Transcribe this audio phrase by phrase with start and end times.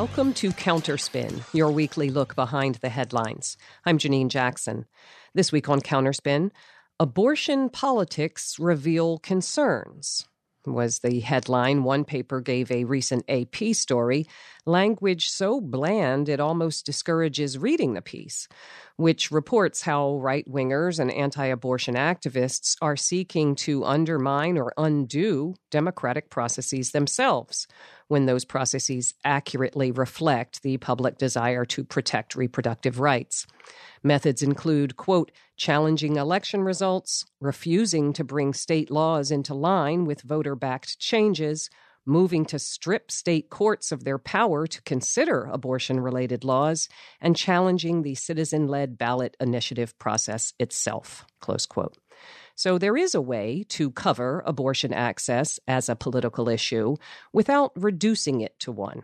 [0.00, 3.58] Welcome to Counterspin, your weekly look behind the headlines.
[3.84, 4.86] I'm Janine Jackson.
[5.34, 6.52] This week on Counterspin,
[6.98, 10.26] abortion politics reveal concerns
[10.66, 14.26] was the headline one paper gave a recent AP story,
[14.66, 18.48] language so bland it almost discourages reading the piece,
[18.96, 25.54] which reports how right wingers and anti abortion activists are seeking to undermine or undo
[25.70, 27.66] democratic processes themselves
[28.10, 33.46] when those processes accurately reflect the public desire to protect reproductive rights.
[34.02, 40.56] Methods include, quote, challenging election results, refusing to bring state laws into line with voter
[40.56, 41.70] backed changes,
[42.04, 46.88] moving to strip state courts of their power to consider abortion related laws,
[47.20, 51.24] and challenging the citizen led ballot initiative process itself.
[51.40, 51.96] Close quote.
[52.60, 56.96] So there is a way to cover abortion access as a political issue
[57.32, 59.02] without reducing it to one.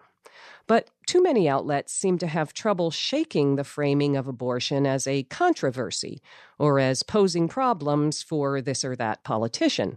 [0.66, 5.22] But too many outlets seem to have trouble shaking the framing of abortion as a
[5.22, 6.20] controversy
[6.58, 9.96] or as posing problems for this or that politician,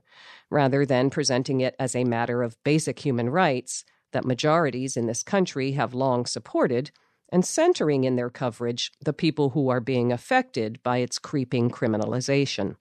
[0.49, 5.21] rather than presenting it as a matter of basic human rights that majorities in this
[5.21, 6.91] country have long supported
[7.27, 12.77] and centering in their coverage the people who are being affected by its creeping criminalization.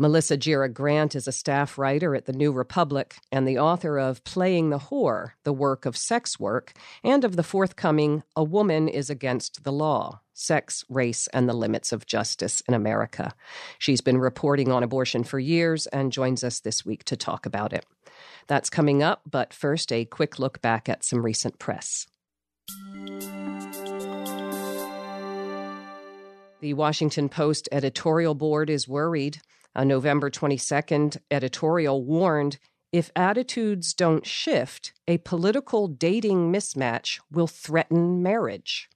[0.00, 4.22] Melissa Gira Grant is a staff writer at The New Republic and the author of
[4.22, 9.10] Playing the Whore, The Work of Sex Work, and of the forthcoming A Woman is
[9.10, 13.34] Against the Law Sex, Race, and the Limits of Justice in America.
[13.80, 17.72] She's been reporting on abortion for years and joins us this week to talk about
[17.72, 17.84] it.
[18.46, 22.06] That's coming up, but first, a quick look back at some recent press.
[26.60, 29.40] The Washington Post editorial board is worried.
[29.74, 32.58] A November 22nd editorial warned
[32.90, 38.88] if attitudes don't shift, a political dating mismatch will threaten marriage.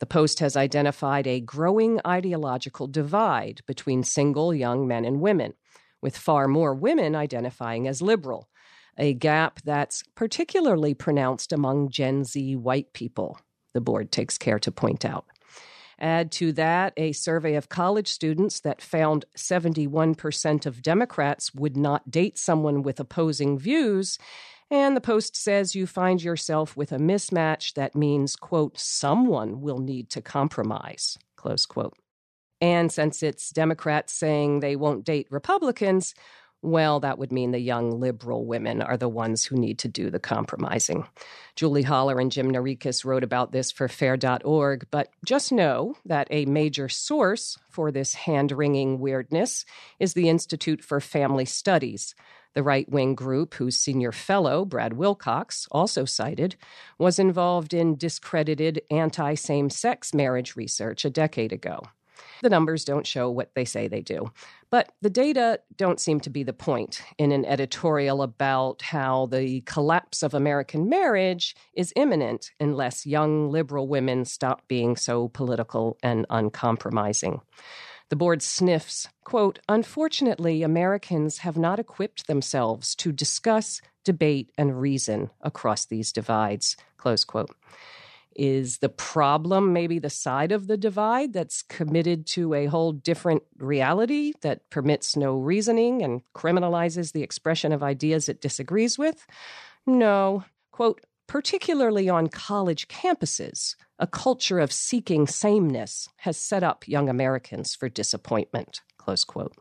[0.00, 5.54] The Post has identified a growing ideological divide between single young men and women,
[6.00, 8.48] with far more women identifying as liberal,
[8.98, 13.38] a gap that's particularly pronounced among Gen Z white people,
[13.74, 15.26] the board takes care to point out.
[16.02, 22.10] Add to that a survey of college students that found 71% of Democrats would not
[22.10, 24.18] date someone with opposing views.
[24.68, 29.78] And the Post says you find yourself with a mismatch that means, quote, someone will
[29.78, 31.94] need to compromise, close quote.
[32.60, 36.14] And since it's Democrats saying they won't date Republicans,
[36.62, 40.10] well, that would mean the young liberal women are the ones who need to do
[40.10, 41.06] the compromising.
[41.56, 46.44] Julie Hollar and Jim Naureckas wrote about this for fair.org, but just know that a
[46.46, 49.64] major source for this hand wringing weirdness
[49.98, 52.14] is the Institute for Family Studies.
[52.54, 56.56] The right wing group, whose senior fellow, Brad Wilcox, also cited,
[56.98, 61.82] was involved in discredited anti same sex marriage research a decade ago.
[62.42, 64.32] The numbers don't show what they say they do.
[64.68, 69.60] But the data don't seem to be the point in an editorial about how the
[69.60, 76.26] collapse of American marriage is imminent unless young liberal women stop being so political and
[76.30, 77.40] uncompromising.
[78.08, 85.30] The board sniffs, quote, Unfortunately, Americans have not equipped themselves to discuss, debate, and reason
[85.40, 87.54] across these divides, close quote.
[88.36, 93.42] Is the problem maybe the side of the divide that's committed to a whole different
[93.58, 99.26] reality that permits no reasoning and criminalizes the expression of ideas it disagrees with?
[99.86, 100.44] No.
[100.70, 107.74] Quote, particularly on college campuses, a culture of seeking sameness has set up young Americans
[107.74, 108.80] for disappointment.
[108.98, 109.54] Close quote.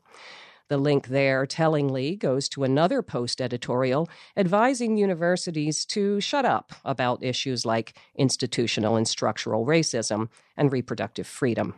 [0.71, 4.07] The link there, tellingly, goes to another post editorial
[4.37, 11.75] advising universities to shut up about issues like institutional and structural racism and reproductive freedom.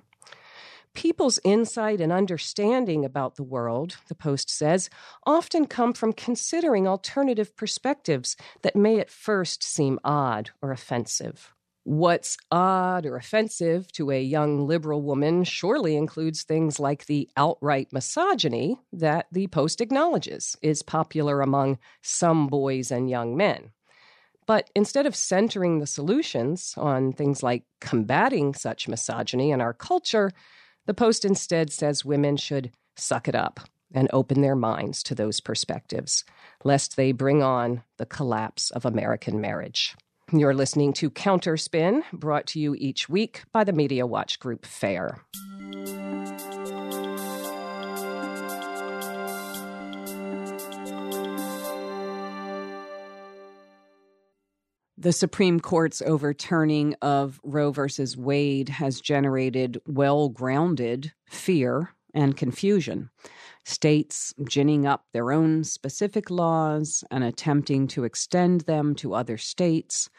[0.94, 4.92] People's insight and understanding about the world, the Post says,
[5.26, 11.52] often come from considering alternative perspectives that may at first seem odd or offensive.
[11.86, 17.90] What's odd or offensive to a young liberal woman surely includes things like the outright
[17.92, 23.72] misogyny that the Post acknowledges is popular among some boys and young men.
[24.46, 30.32] But instead of centering the solutions on things like combating such misogyny in our culture,
[30.86, 33.60] the Post instead says women should suck it up
[33.94, 36.24] and open their minds to those perspectives,
[36.64, 39.96] lest they bring on the collapse of American marriage.
[40.36, 45.22] You're listening to Counterspin, brought to you each week by the Media Watch Group FAIR.
[54.98, 63.10] The Supreme Court's overturning of Roe versus Wade has generated well grounded fear and confusion.
[63.66, 70.10] States ginning up their own specific laws and attempting to extend them to other states.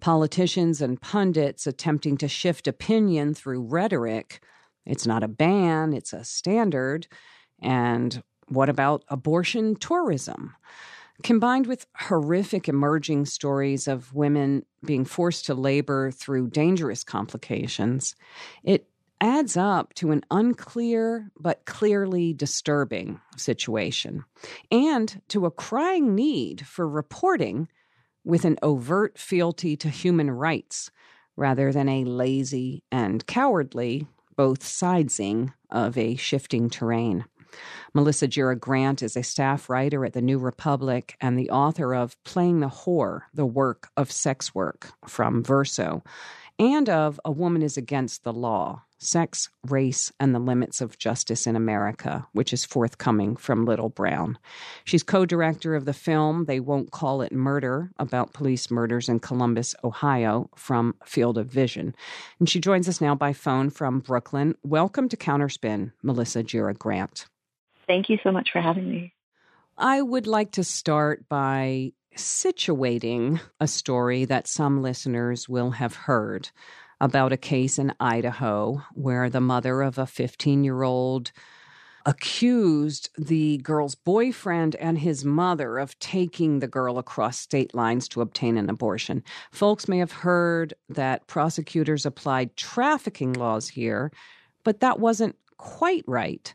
[0.00, 4.42] Politicians and pundits attempting to shift opinion through rhetoric.
[4.86, 7.06] It's not a ban, it's a standard.
[7.62, 10.56] And what about abortion tourism?
[11.22, 18.16] Combined with horrific emerging stories of women being forced to labor through dangerous complications,
[18.64, 18.89] it
[19.20, 24.24] adds up to an unclear but clearly disturbing situation
[24.70, 27.68] and to a crying need for reporting
[28.24, 30.90] with an overt fealty to human rights
[31.36, 34.06] rather than a lazy and cowardly
[34.36, 37.24] both sidesing of a shifting terrain.
[37.94, 42.22] Melissa Gira Grant is a staff writer at the New Republic and the author of
[42.24, 46.02] Playing the Whore, the work of sex work from Verso,
[46.58, 51.46] and of A Woman is Against the Law Sex, Race, and the Limits of Justice
[51.46, 54.38] in America, which is forthcoming from Little Brown.
[54.84, 59.18] She's co director of the film They Won't Call It Murder about police murders in
[59.20, 61.94] Columbus, Ohio, from Field of Vision.
[62.38, 64.54] And she joins us now by phone from Brooklyn.
[64.62, 67.26] Welcome to Counterspin, Melissa Gira Grant.
[67.86, 69.14] Thank you so much for having me.
[69.78, 76.50] I would like to start by situating a story that some listeners will have heard
[77.00, 81.32] about a case in Idaho where the mother of a 15 year old
[82.06, 88.20] accused the girl's boyfriend and his mother of taking the girl across state lines to
[88.20, 89.22] obtain an abortion.
[89.50, 94.10] Folks may have heard that prosecutors applied trafficking laws here,
[94.64, 96.54] but that wasn't quite right.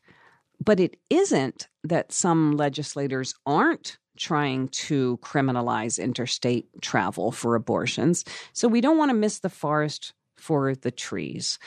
[0.64, 8.26] But it isn't that some legislators aren't trying to criminalize interstate travel for abortions.
[8.54, 11.60] So we don't want to miss the forest for the trees.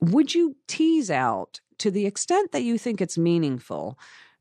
[0.00, 3.98] Would you tease out, to the extent that you think it's meaningful,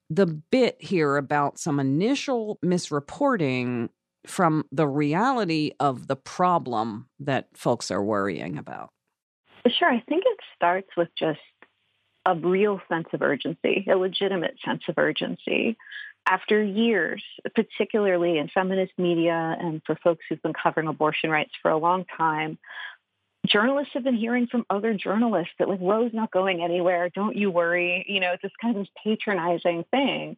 [0.09, 3.89] the bit here about some initial misreporting
[4.27, 8.89] from the reality of the problem that folks are worrying about?
[9.68, 9.89] Sure.
[9.89, 11.39] I think it starts with just
[12.25, 15.77] a real sense of urgency, a legitimate sense of urgency.
[16.28, 17.24] After years,
[17.56, 22.06] particularly in feminist media and for folks who've been covering abortion rights for a long
[22.18, 22.58] time,
[23.48, 27.50] journalists have been hearing from other journalists that like Roe's not going anywhere, don't you
[27.50, 28.06] worry.
[28.08, 30.38] You know, it's this kind of patronizing thing.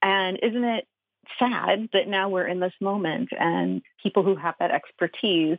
[0.00, 0.86] And isn't it
[1.38, 5.58] sad that now we're in this moment and people who have that expertise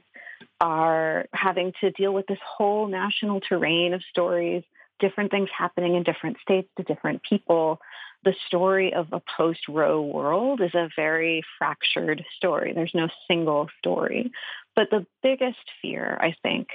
[0.61, 4.63] are having to deal with this whole national terrain of stories
[4.99, 7.79] different things happening in different states to different people.
[8.23, 12.73] The story of a post Roe world is a very fractured story.
[12.73, 14.31] There's no single story.
[14.75, 16.67] But the biggest fear, I think,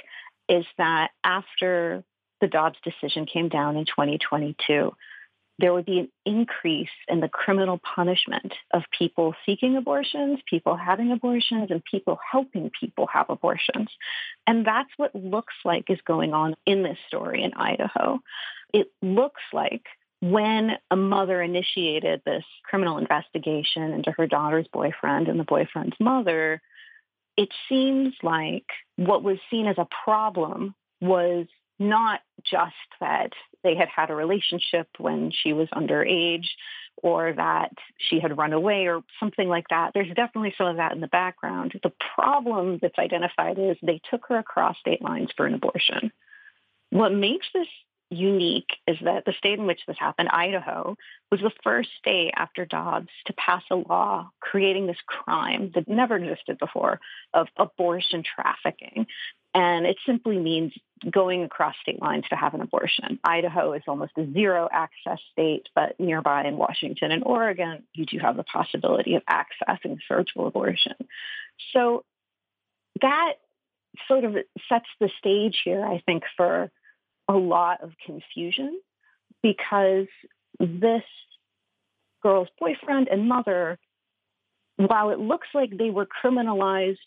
[0.49, 2.03] is that after
[2.41, 4.91] the Dobbs decision came down in 2022,
[5.57, 11.11] there would be an increase in the criminal punishment of people seeking abortions, people having
[11.11, 13.87] abortions, and people helping people have abortions.
[14.45, 18.19] And that's what looks like is going on in this story in Idaho.
[18.73, 19.85] It looks like
[20.21, 26.61] when a mother initiated this criminal investigation into her daughter's boyfriend and the boyfriend's mother,
[27.37, 31.47] it seems like what was seen as a problem was
[31.79, 33.31] not just that
[33.63, 36.47] they had had a relationship when she was underage
[37.03, 39.91] or that she had run away or something like that.
[39.93, 41.73] There's definitely some of that in the background.
[41.83, 46.11] The problem that's identified is they took her across state lines for an abortion.
[46.91, 47.67] What makes this
[48.09, 50.95] unique is that the state in which this happened, Idaho,
[51.31, 56.15] was the first state after Dobbs to pass a law creating this crime that never
[56.15, 56.99] existed before
[57.33, 59.07] of abortion trafficking.
[59.53, 60.73] And it simply means
[61.09, 63.19] going across state lines to have an abortion.
[63.23, 68.19] Idaho is almost a zero access state, but nearby in Washington and Oregon, you do
[68.19, 70.95] have the possibility of accessing surgical abortion.
[71.73, 72.03] So
[73.01, 73.33] that
[74.07, 74.35] sort of
[74.67, 76.69] sets the stage here, I think, for
[77.27, 78.79] a lot of confusion
[79.41, 80.07] because
[80.59, 81.03] this
[82.23, 83.77] girl's boyfriend and mother,
[84.77, 86.97] while it looks like they were criminalized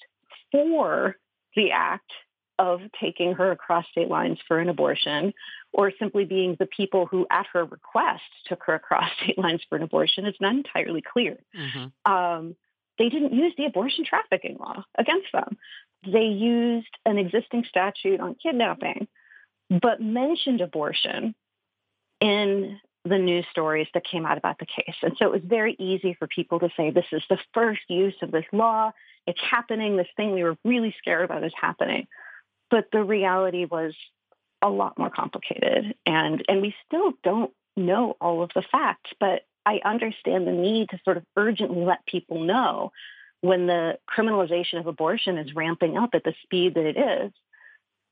[0.53, 1.17] for
[1.57, 2.11] the act
[2.59, 5.33] of taking her across state lines for an abortion
[5.73, 9.77] or simply being the people who, at her request, took her across state lines for
[9.77, 10.25] an abortion.
[10.25, 11.39] It's not entirely clear.
[11.57, 12.13] Mm-hmm.
[12.13, 12.57] Um,
[12.99, 15.57] they didn't use the abortion trafficking law against them.
[16.05, 19.07] They used an existing statute on kidnapping,
[19.71, 21.35] but mentioned abortion
[22.21, 24.97] in the news stories that came out about the case.
[25.03, 28.15] And so it was very easy for people to say this is the first use
[28.23, 28.91] of this law
[29.27, 29.97] It's happening.
[29.97, 32.07] This thing we were really scared about is happening.
[32.71, 33.95] But the reality was
[34.63, 35.95] a lot more complicated.
[36.05, 40.89] And, and we still don't know all of the facts, but I understand the need
[40.91, 42.91] to sort of urgently let people know
[43.41, 47.33] when the criminalization of abortion is ramping up at the speed that it is.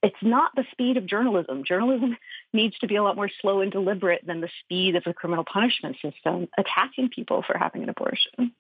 [0.07, 1.65] It's not the speed of journalism.
[1.67, 2.17] Journalism
[2.53, 5.45] needs to be a lot more slow and deliberate than the speed of the criminal
[5.53, 8.53] punishment system attacking people for having an abortion.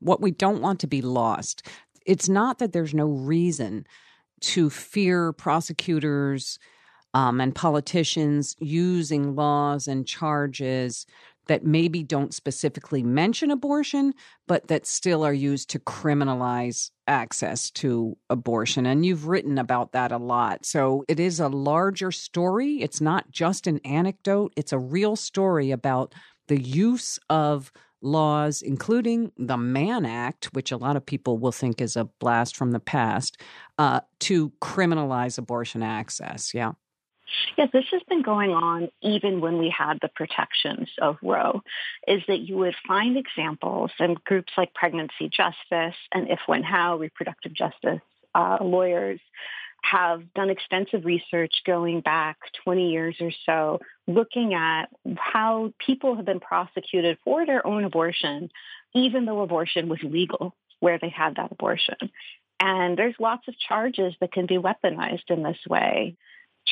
[0.00, 1.64] What we don't want to be lost,
[2.04, 3.86] it's not that there's no reason
[4.40, 6.58] to fear prosecutors
[7.14, 11.06] um, and politicians using laws and charges
[11.48, 14.14] that maybe don't specifically mention abortion,
[14.46, 18.86] but that still are used to criminalize access to abortion.
[18.86, 20.64] And you've written about that a lot.
[20.64, 22.82] So it is a larger story.
[22.82, 26.14] It's not just an anecdote, it's a real story about
[26.46, 31.80] the use of laws, including the Mann Act, which a lot of people will think
[31.80, 33.40] is a blast from the past,
[33.78, 36.54] uh, to criminalize abortion access.
[36.54, 36.72] Yeah.
[37.56, 41.62] Yes, this has been going on even when we had the protections of Roe,
[42.06, 46.96] is that you would find examples and groups like Pregnancy Justice and If, When, How,
[46.96, 48.00] reproductive justice
[48.34, 49.20] uh, lawyers
[49.82, 56.24] have done extensive research going back 20 years or so, looking at how people have
[56.24, 58.50] been prosecuted for their own abortion,
[58.94, 61.96] even though abortion was legal where they had that abortion.
[62.60, 66.16] And there's lots of charges that can be weaponized in this way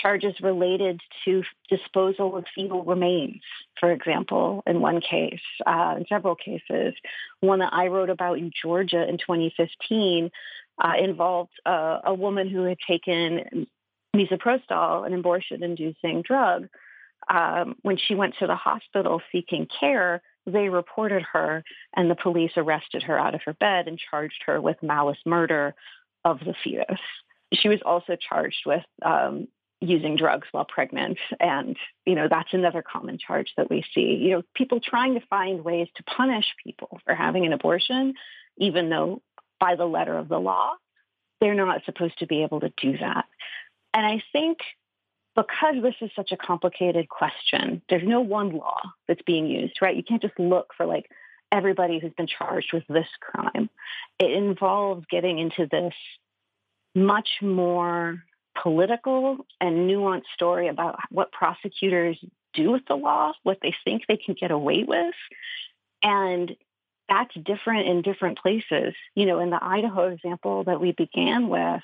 [0.01, 3.43] charges related to disposal of fetal remains,
[3.79, 6.95] for example, in one case, uh, in several cases.
[7.41, 10.31] One that I wrote about in Georgia in 2015
[10.83, 13.67] uh, involved uh, a woman who had taken
[14.15, 16.69] misoprostol, an abortion-inducing drug.
[17.29, 22.53] Um, when she went to the hospital seeking care, they reported her and the police
[22.57, 25.75] arrested her out of her bed and charged her with malice murder
[26.25, 27.01] of the fetus.
[27.53, 29.49] She was also charged with um,
[29.81, 31.19] using drugs while pregnant.
[31.39, 34.19] And, you know, that's another common charge that we see.
[34.21, 38.15] You know, people trying to find ways to punish people for having an abortion,
[38.59, 39.23] even though
[39.61, 40.73] by the letter of the law,
[41.41, 43.27] they're not supposed to be able to do that.
[43.93, 44.59] And I think
[45.35, 49.95] because this is such a complicated question, there's no one law that's being used, right?
[49.95, 51.11] You can't just look for like
[51.53, 53.69] everybody who's been charged with this crime.
[54.19, 55.93] It involves getting into this
[56.95, 58.23] much more
[58.63, 62.19] political and nuanced story about what prosecutors
[62.55, 65.15] do with the law, what they think they can get away with.
[66.03, 66.57] And
[67.09, 68.95] that's different in different places.
[69.15, 71.83] You know, in the Idaho example that we began with,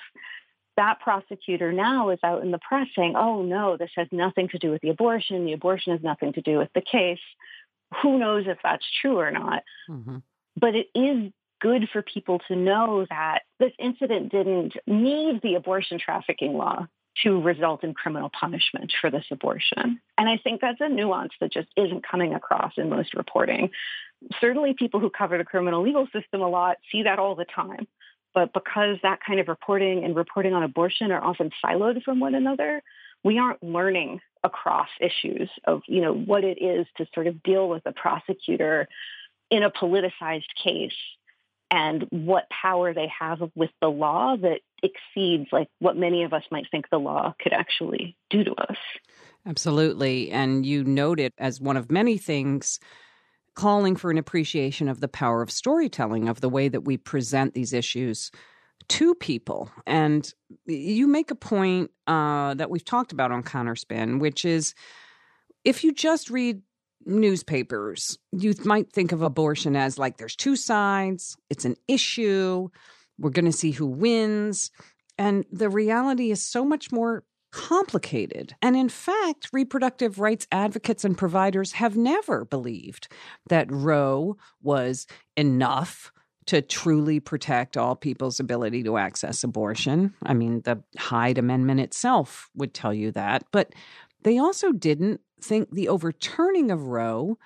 [0.77, 4.59] that prosecutor now is out in the press saying, oh, no, this has nothing to
[4.59, 5.45] do with the abortion.
[5.45, 7.21] The abortion has nothing to do with the case.
[8.03, 9.63] Who knows if that's true or not?
[9.89, 10.19] Mm-hmm.
[10.57, 11.31] But it is
[11.63, 16.87] good for people to know that this incident didn't need the abortion trafficking law
[17.23, 20.01] to result in criminal punishment for this abortion.
[20.19, 23.71] And I think that's a nuance that just isn't coming across in most reporting.
[24.41, 27.87] Certainly people who cover the criminal legal system a lot see that all the time.
[28.35, 32.35] But because that kind of reporting and reporting on abortion are often siloed from one
[32.35, 32.83] another,
[33.23, 37.69] we aren't learning across issues of, you know, what it is to sort of deal
[37.69, 38.89] with a prosecutor
[39.51, 40.95] in a politicized case
[41.73, 46.43] and what power they have with the law that exceeds like what many of us
[46.51, 48.77] might think the law could actually do to us.
[49.47, 50.31] Absolutely.
[50.31, 52.79] And you note it as one of many things
[53.55, 57.55] calling for an appreciation of the power of storytelling, of the way that we present
[57.55, 58.31] these issues
[58.89, 59.71] to people.
[59.87, 60.31] And
[60.67, 64.75] you make a point uh, that we've talked about on Counterspin, which is
[65.65, 66.61] if you just read
[67.07, 72.69] newspapers, you might think of abortion as like there's two sides, it's an issue,
[73.19, 74.71] we're going to see who wins.
[75.19, 78.55] And the reality is so much more complicated.
[78.63, 83.09] And in fact, reproductive rights advocates and providers have never believed
[83.49, 85.07] that Roe was
[85.37, 86.13] enough
[86.47, 90.13] to truly protect all people's ability to access abortion.
[90.23, 93.45] I mean, the Hyde Amendment itself would tell you that.
[93.53, 93.75] But
[94.23, 97.39] they also didn't think the overturning of Roe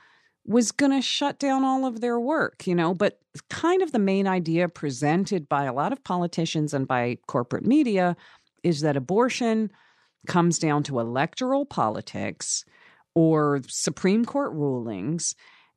[0.46, 3.18] was going to shut down all of their work, you know, but
[3.50, 8.16] kind of the main idea presented by a lot of politicians and by corporate media
[8.62, 9.70] is that abortion
[10.26, 12.64] comes down to electoral politics
[13.14, 15.34] or Supreme Court rulings.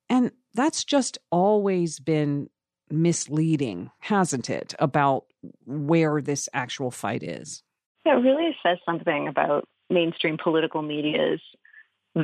[0.10, 2.50] And that's just always been
[2.92, 5.26] misleading, hasn't it, about
[5.66, 7.64] where this actual fight is?
[8.06, 11.42] It really says something about mainstream political media's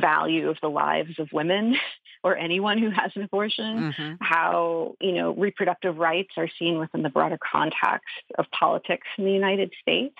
[0.00, 1.76] value of the lives of women
[2.24, 4.14] or anyone who has an abortion, mm-hmm.
[4.20, 8.06] how, you know, reproductive rights are seen within the broader context
[8.38, 10.16] of politics in the United States,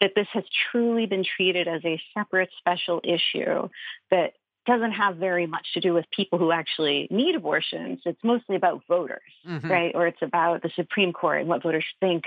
[0.00, 3.68] that this has truly been treated as a separate special issue
[4.10, 4.32] that
[4.66, 8.00] doesn't have very much to do with people who actually need abortions.
[8.04, 9.70] It's mostly about voters, mm-hmm.
[9.70, 9.92] right?
[9.94, 12.24] Or it's about the Supreme Court and what voters think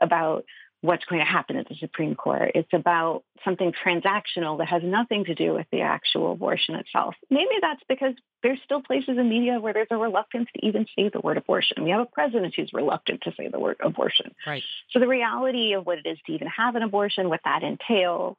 [0.00, 0.44] about
[0.82, 2.50] what's going to happen at the Supreme Court.
[2.56, 7.14] It's about something transactional that has nothing to do with the actual abortion itself.
[7.30, 11.08] Maybe that's because there's still places in media where there's a reluctance to even say
[11.08, 11.84] the word abortion.
[11.84, 14.34] We have a president who's reluctant to say the word abortion.
[14.44, 14.64] Right.
[14.90, 18.36] So the reality of what it is to even have an abortion, what that entails,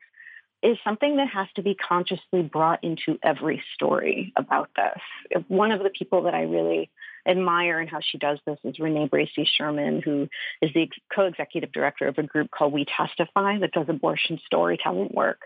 [0.61, 5.43] is something that has to be consciously brought into every story about this.
[5.47, 6.89] One of the people that I really
[7.27, 10.27] admire and how she does this is Renee Bracey Sherman, who
[10.61, 15.41] is the co-executive director of a group called We Testify that does abortion storytelling work.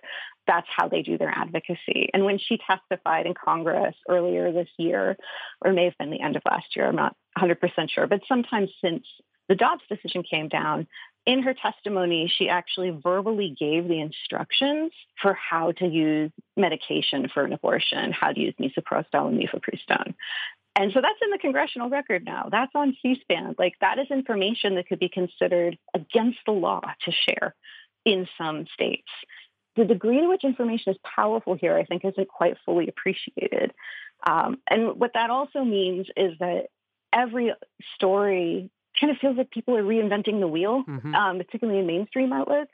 [0.48, 2.10] That's how they do their advocacy.
[2.14, 5.18] And when she testified in Congress earlier this year,
[5.62, 7.58] or may have been the end of last year, I'm not 100%
[7.90, 9.06] sure, but sometime since
[9.50, 10.88] the Dobbs decision came down,
[11.28, 17.44] in her testimony, she actually verbally gave the instructions for how to use medication for
[17.44, 20.16] an abortion, how to use misoprostol and mifepristone.
[20.78, 22.50] And so that's in the congressional record now.
[22.52, 23.56] That's on C-SPAN.
[23.58, 27.56] Like that is information that could be considered against the law to share
[28.06, 29.10] in some states.
[29.76, 33.74] The degree to which information is powerful here, I think, isn't quite fully appreciated.
[34.26, 36.68] Um, and what that also means is that
[37.12, 37.54] every
[37.96, 38.70] story
[39.00, 41.14] kind of feels like people are reinventing the wheel, mm-hmm.
[41.16, 42.72] um, particularly in mainstream outlets.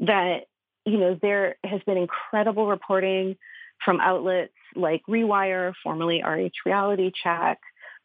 [0.00, 0.46] That
[0.84, 3.36] you know there has been incredible reporting
[3.84, 7.58] from outlets like Rewire, formerly RH Reality Check,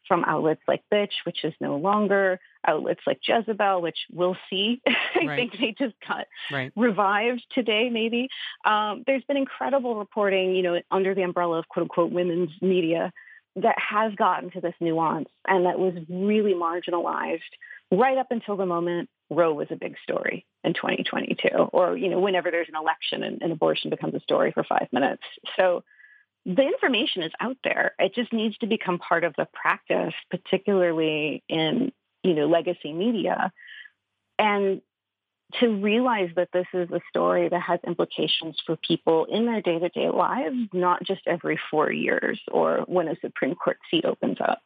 [0.06, 4.80] from outlets like Bitch, which is no longer, outlets like Jezebel, which we'll see.
[4.86, 5.36] I right.
[5.36, 6.72] think they just got right.
[6.74, 8.28] revived today, maybe.
[8.64, 13.12] Um, there's been incredible reporting, you know, under the umbrella of quote unquote women's media
[13.56, 17.40] that has gotten to this nuance and that was really marginalized
[17.90, 22.20] right up until the moment Roe was a big story in 2022, or you know,
[22.20, 25.22] whenever there's an election and, and abortion becomes a story for five minutes.
[25.56, 25.84] So
[26.46, 27.94] the information is out there.
[27.98, 33.52] It just needs to become part of the practice, particularly in you know legacy media,
[34.38, 34.80] and
[35.60, 40.10] to realize that this is a story that has implications for people in their day-to-day
[40.10, 44.62] lives, not just every four years or when a Supreme Court seat opens up.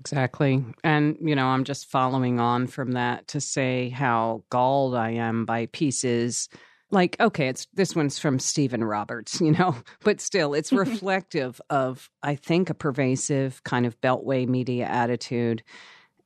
[0.00, 0.64] Exactly.
[0.82, 5.44] And, you know, I'm just following on from that to say how galled I am
[5.44, 6.48] by pieces.
[6.92, 12.10] Like okay it's this one's from Steven Roberts you know but still it's reflective of
[12.24, 15.62] i think a pervasive kind of beltway media attitude.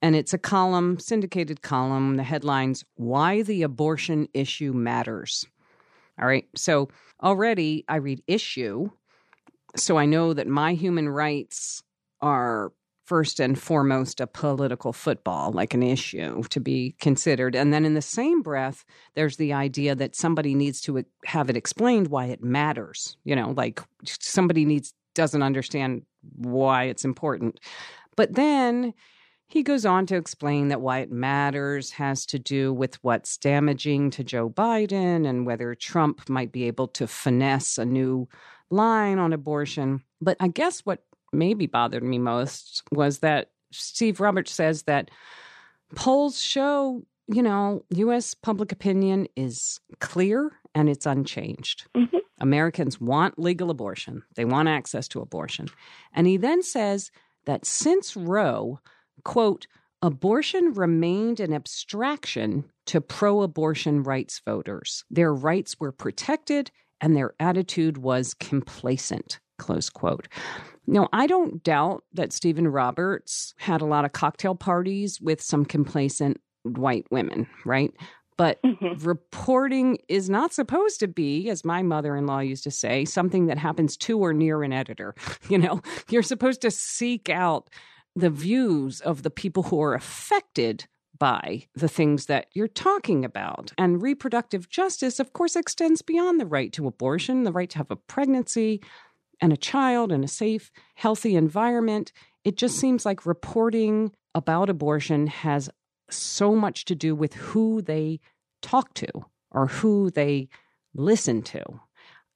[0.00, 5.46] And it's a column syndicated column the headlines why the abortion issue matters.
[6.18, 6.46] All right.
[6.56, 6.88] So
[7.22, 8.88] already i read issue
[9.76, 11.82] so i know that my human rights
[12.22, 12.72] are
[13.04, 17.54] first and foremost a political football, like an issue to be considered.
[17.54, 21.56] And then in the same breath, there's the idea that somebody needs to have it
[21.56, 23.16] explained why it matters.
[23.24, 26.02] You know, like somebody needs doesn't understand
[26.36, 27.60] why it's important.
[28.16, 28.94] But then
[29.46, 34.10] he goes on to explain that why it matters has to do with what's damaging
[34.10, 38.28] to Joe Biden and whether Trump might be able to finesse a new
[38.70, 40.02] line on abortion.
[40.20, 41.04] But I guess what
[41.34, 45.10] maybe bothered me most was that Steve Roberts says that
[45.94, 48.34] polls show, you know, U.S.
[48.34, 51.86] public opinion is clear and it's unchanged.
[51.96, 52.18] Mm-hmm.
[52.40, 55.68] Americans want legal abortion, they want access to abortion.
[56.12, 57.10] And he then says
[57.46, 58.80] that since Roe,
[59.24, 59.66] quote,
[60.02, 65.04] abortion remained an abstraction to pro abortion rights voters.
[65.10, 66.70] Their rights were protected
[67.00, 70.28] and their attitude was complacent, close quote.
[70.86, 75.64] Now, I don't doubt that Steven Roberts had a lot of cocktail parties with some
[75.64, 77.92] complacent white women, right?
[78.36, 79.06] But mm-hmm.
[79.06, 83.46] reporting is not supposed to be, as my mother in law used to say, something
[83.46, 85.14] that happens to or near an editor.
[85.50, 87.68] You know, you're supposed to seek out
[88.16, 90.86] the views of the people who are affected
[91.18, 93.72] by the things that you're talking about.
[93.78, 97.90] And reproductive justice, of course, extends beyond the right to abortion, the right to have
[97.90, 98.80] a pregnancy,
[99.40, 102.12] and a child in a safe, healthy environment.
[102.44, 105.70] It just seems like reporting about abortion has
[106.10, 108.20] so much to do with who they
[108.62, 109.08] talk to
[109.50, 110.48] or who they
[110.94, 111.62] listen to.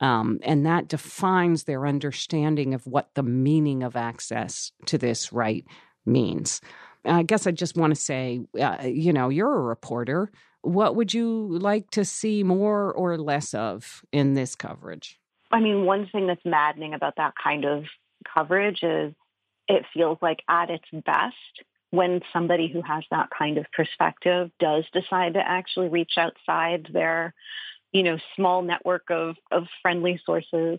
[0.00, 5.64] Um, and that defines their understanding of what the meaning of access to this right
[6.06, 6.60] means.
[7.04, 10.30] I guess I just want to say, uh, you know, you're a reporter.
[10.62, 15.18] What would you like to see more or less of in this coverage?
[15.50, 17.84] I mean, one thing that's maddening about that kind of
[18.34, 19.14] coverage is
[19.68, 21.36] it feels like at its best
[21.90, 27.34] when somebody who has that kind of perspective does decide to actually reach outside their
[27.92, 30.78] you know small network of of friendly sources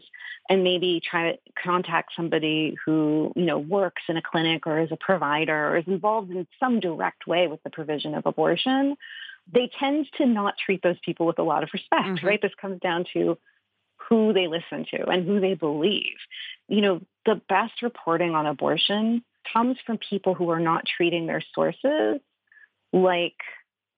[0.49, 4.91] and maybe try to contact somebody who you know works in a clinic or is
[4.91, 8.95] a provider or is involved in some direct way with the provision of abortion
[9.51, 12.27] they tend to not treat those people with a lot of respect mm-hmm.
[12.27, 13.37] right this comes down to
[14.09, 16.17] who they listen to and who they believe
[16.67, 21.43] you know the best reporting on abortion comes from people who are not treating their
[21.53, 22.19] sources
[22.91, 23.37] like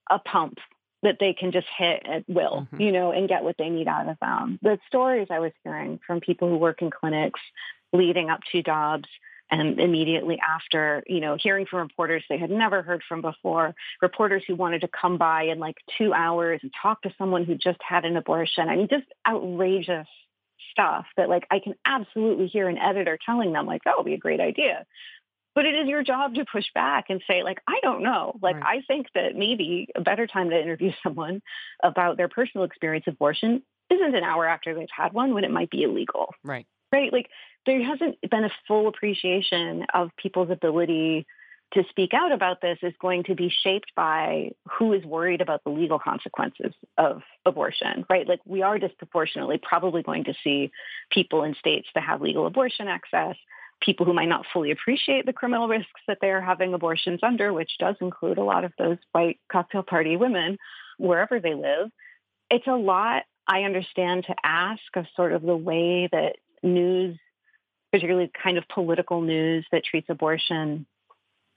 [0.10, 0.58] a pump
[1.04, 2.82] that they can just hit at will, mm-hmm.
[2.82, 4.60] you know, and get what they need out of them.
[4.62, 7.39] The stories I was hearing from people who work in clinics
[7.91, 9.10] leading up to Dobbs
[9.52, 14.44] and immediately after, you know, hearing from reporters they had never heard from before, reporters
[14.48, 17.80] who wanted to come by in like two hours and talk to someone who just
[17.88, 18.70] had an abortion.
[18.70, 20.08] I mean, just outrageous
[20.72, 24.14] stuff that like I can absolutely hear an editor telling them like that would be
[24.14, 24.86] a great idea.
[25.54, 28.40] But it is your job to push back and say, like, I don't know.
[28.42, 28.80] Like, right.
[28.80, 31.42] I think that maybe a better time to interview someone
[31.84, 35.52] about their personal experience of abortion isn't an hour after they've had one when it
[35.52, 36.34] might be illegal.
[36.42, 36.66] Right.
[36.94, 37.12] Right.
[37.12, 37.28] Like,
[37.65, 41.26] there hasn't been a full appreciation of people's ability
[41.74, 45.63] to speak out about this is going to be shaped by who is worried about
[45.63, 48.28] the legal consequences of abortion, right?
[48.28, 50.71] Like we are disproportionately probably going to see
[51.12, 53.36] people in states that have legal abortion access
[53.82, 57.52] people who might not fully appreciate the criminal risks that they are having abortions under,
[57.52, 60.58] which does include a lot of those white cocktail party women
[60.97, 61.89] wherever they live.
[62.50, 67.17] It's a lot, I understand, to ask of sort of the way that news,
[67.91, 70.86] particularly kind of political news that treats abortion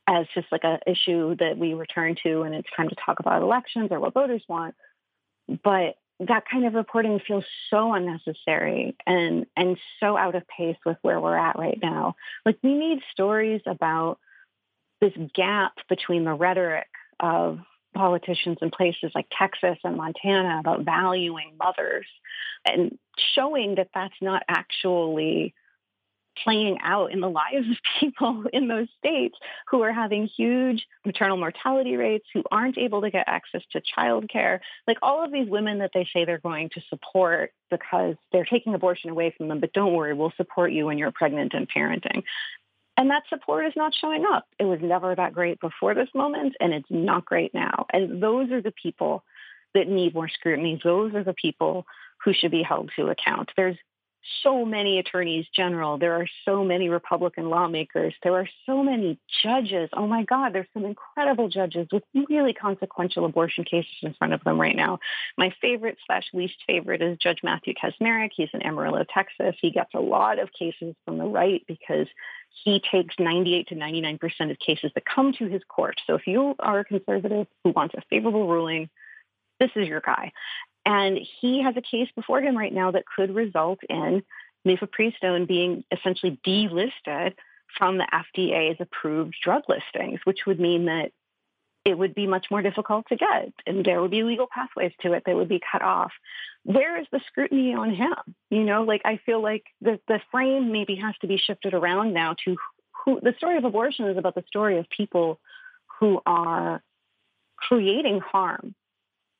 [0.06, 3.42] as just like an issue that we return to and it's time to talk about
[3.42, 4.74] elections or what voters want.
[5.48, 10.96] But that kind of reporting feels so unnecessary and and so out of pace with
[11.02, 12.16] where we're at right now.
[12.44, 14.18] Like we need stories about
[15.00, 16.86] this gap between the rhetoric
[17.20, 17.58] of
[17.94, 22.06] politicians in places like Texas and Montana about valuing mothers
[22.64, 22.98] and
[23.34, 25.54] showing that that's not actually
[26.42, 29.36] playing out in the lives of people in those states
[29.68, 34.60] who are having huge maternal mortality rates, who aren't able to get access to childcare.
[34.86, 38.74] Like all of these women that they say they're going to support because they're taking
[38.74, 42.22] abortion away from them, but don't worry, we'll support you when you're pregnant and parenting.
[42.96, 44.46] And that support is not showing up.
[44.58, 47.86] It was never that great before this moment, and it's not great now.
[47.92, 49.24] And those are the people
[49.74, 50.80] that need more scrutiny.
[50.82, 51.86] Those are the people
[52.24, 53.50] who should be held to account.
[53.56, 53.76] There's
[54.42, 55.98] so many attorneys general.
[55.98, 58.14] There are so many Republican lawmakers.
[58.22, 59.90] There are so many judges.
[59.92, 64.42] Oh my God, there's some incredible judges with really consequential abortion cases in front of
[64.44, 64.98] them right now.
[65.36, 68.30] My favorite slash least favorite is Judge Matthew Kacsmaryk.
[68.34, 69.56] He's in Amarillo, Texas.
[69.60, 72.06] He gets a lot of cases from the right because
[72.64, 76.00] he takes 98 to 99% of cases that come to his court.
[76.06, 78.88] So if you are a conservative who wants a favorable ruling,
[79.60, 80.32] this is your guy.
[80.86, 84.22] And he has a case before him right now that could result in
[84.66, 87.34] mifepristone being essentially delisted
[87.78, 91.12] from the FDA's approved drug listings, which would mean that
[91.84, 95.12] it would be much more difficult to get and there would be legal pathways to
[95.12, 96.12] it that would be cut off.
[96.64, 98.16] Where is the scrutiny on him?
[98.50, 102.14] You know, like I feel like the, the frame maybe has to be shifted around
[102.14, 102.56] now to
[103.04, 105.40] who the story of abortion is about the story of people
[106.00, 106.82] who are
[107.56, 108.74] creating harm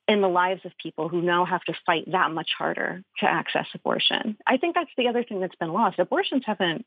[0.07, 3.65] in the lives of people who now have to fight that much harder to access
[3.73, 4.37] abortion.
[4.45, 5.99] I think that's the other thing that's been lost.
[5.99, 6.85] Abortions haven't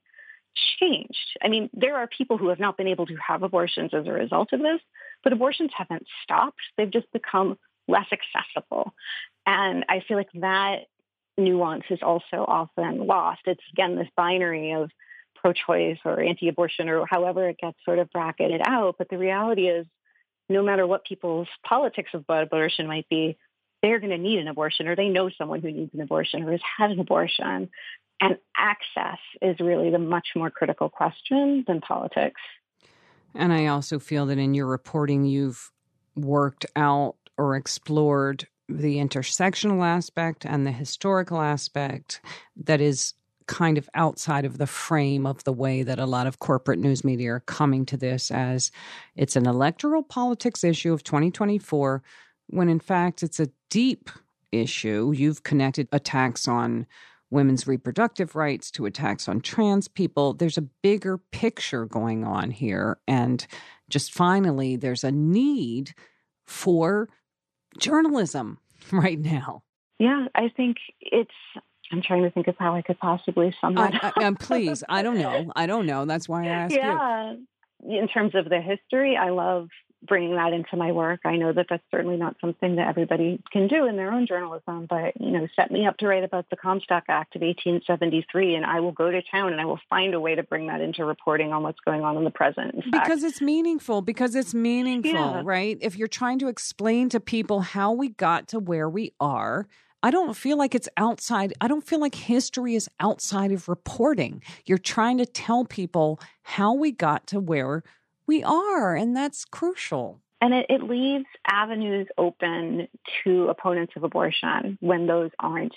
[0.81, 1.39] changed.
[1.43, 4.13] I mean, there are people who have not been able to have abortions as a
[4.13, 4.81] result of this,
[5.25, 6.61] but abortions haven't stopped.
[6.77, 8.95] They've just become less accessible.
[9.47, 10.87] And I feel like that
[11.37, 13.41] nuance is also often lost.
[13.47, 14.91] It's again this binary of
[15.37, 18.97] pro-choice or anti-abortion or however it gets sort of bracketed out.
[18.99, 19.87] But the reality is
[20.49, 23.37] no matter what people's politics of abortion might be,
[23.83, 26.53] they're going to need an abortion or they know someone who needs an abortion or
[26.53, 27.71] has had an abortion.
[28.21, 32.41] And access is really the much more critical question than politics.
[33.35, 35.71] And I also feel that in your reporting, you've
[36.17, 42.21] worked out or explored the intersectional aspect and the historical aspect
[42.57, 43.15] that is
[43.49, 47.03] kind of outside of the frame of the way that a lot of corporate news
[47.03, 48.71] media are coming to this as
[49.17, 52.03] it's an electoral politics issue of 2024
[52.49, 54.11] when in fact it's a deep
[54.53, 55.13] issue.
[55.15, 56.87] You've connected attacks on
[57.31, 60.33] women's reproductive rights to attacks on trans people.
[60.33, 62.99] There's a bigger picture going on here.
[63.07, 63.47] And
[63.91, 65.95] just finally, there's a need
[66.47, 67.09] for
[67.79, 68.59] journalism
[68.93, 69.63] right now.
[69.99, 71.31] Yeah, I think it's
[71.93, 74.17] I'm trying to think of how I could possibly sum that uh, up.
[74.17, 75.53] Uh, please, I don't know.
[75.57, 76.05] I don't know.
[76.05, 77.33] That's why I asked yeah.
[77.33, 78.01] you.
[78.01, 79.69] In terms of the history, I love
[80.07, 81.21] bringing that into my work.
[81.25, 84.87] I know that that's certainly not something that everybody can do in their own journalism,
[84.89, 88.65] but you know, set me up to write about the Comstock Act of 1873, and
[88.65, 91.05] I will go to town and I will find a way to bring that into
[91.05, 92.75] reporting on what's going on in the present.
[92.75, 94.03] In because it's meaningful.
[94.03, 95.43] Because it's meaningful, yeah.
[95.45, 95.79] right?
[95.81, 99.67] If you're trying to explain to people how we got to where we are.
[100.03, 101.53] I don't feel like it's outside.
[101.61, 104.43] I don't feel like history is outside of reporting.
[104.65, 107.83] You're trying to tell people how we got to where
[108.27, 110.21] we are, and that's crucial.
[110.41, 112.87] And it, it leaves avenues open
[113.25, 115.75] to opponents of abortion when those aren't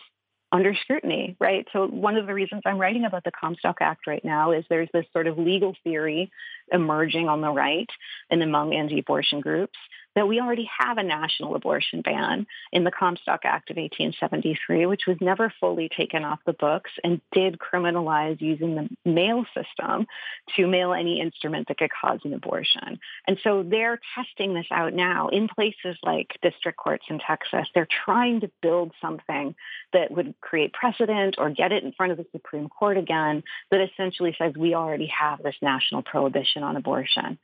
[0.51, 1.65] under scrutiny, right?
[1.73, 4.89] So one of the reasons I'm writing about the Comstock Act right now is there's
[4.93, 6.29] this sort of legal theory
[6.71, 7.89] emerging on the right
[8.29, 9.77] and among anti-abortion groups
[10.15, 15.03] that we already have a national abortion ban in the Comstock Act of 1873, which
[15.07, 20.07] was never fully taken off the books and did criminalize using the mail system
[20.55, 22.99] to mail any instrument that could cause an abortion.
[23.27, 27.67] And so they're testing this out now in places like district courts in Texas.
[27.73, 29.55] They're trying to build something
[29.93, 33.81] that would create precedent or get it in front of the Supreme Court again that
[33.81, 37.39] essentially says we already have this national prohibition on abortion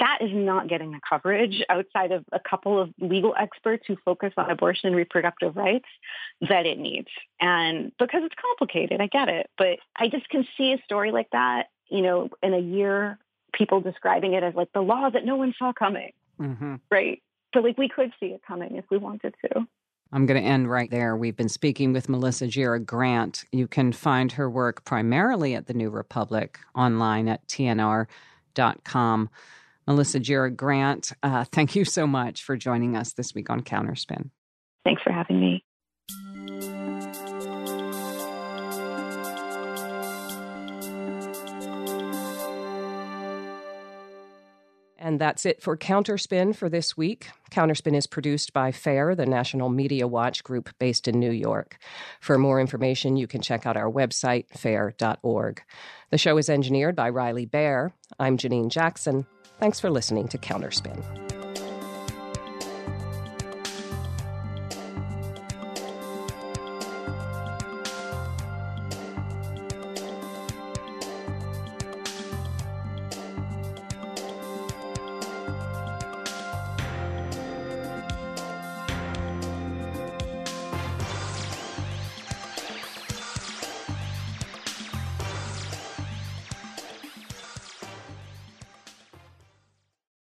[0.00, 4.32] that is not getting the coverage outside of a couple of legal experts who focus
[4.36, 5.88] on abortion and reproductive rights
[6.48, 7.08] that it needs.
[7.40, 9.48] And because it's complicated, I get it.
[9.56, 13.18] But I just can see a story like that, you know, in a year,
[13.52, 16.12] people describing it as like the law that no one saw coming.
[16.40, 16.76] Mm-hmm.
[16.90, 17.22] Right.
[17.52, 19.66] But like we could see it coming if we wanted to.
[20.12, 21.16] I'm going to end right there.
[21.16, 23.44] We've been speaking with Melissa Gira Grant.
[23.50, 29.30] You can find her work primarily at the New Republic online at tnr.com.
[29.86, 34.30] Melissa Gira Grant, uh, thank you so much for joining us this week on Counterspin.
[34.84, 35.64] Thanks for having me.
[45.06, 47.28] And that's it for Counterspin for this week.
[47.52, 51.78] Counterspin is produced by FAIR, the National Media Watch group based in New York.
[52.20, 55.62] For more information, you can check out our website, fair.org.
[56.10, 57.92] The show is engineered by Riley Bear.
[58.18, 59.26] I'm Janine Jackson.
[59.58, 61.25] Thanks for listening to Counterspin.